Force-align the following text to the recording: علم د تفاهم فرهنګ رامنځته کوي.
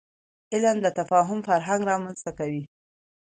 علم 0.53 0.77
د 0.81 0.87
تفاهم 0.99 1.39
فرهنګ 1.47 1.81
رامنځته 1.91 2.31
کوي. 2.39 2.63